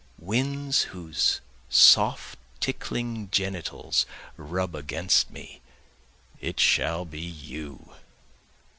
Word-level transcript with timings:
Winds 0.17 0.81
whose 0.97 1.41
soft 1.69 2.39
tickling 2.59 3.29
genitals 3.29 4.07
rub 4.35 4.73
against 4.75 5.29
me 5.29 5.61
it 6.41 6.59
shall 6.59 7.05
be 7.05 7.21
you! 7.21 7.93